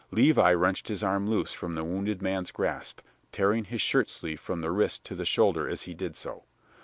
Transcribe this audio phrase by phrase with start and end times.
[0.09, 3.01] Levi wrenched his arm loose from the wounded man's grasp,
[3.31, 6.43] tearing his shirt sleeve from the wrist to the shoulder as he did so.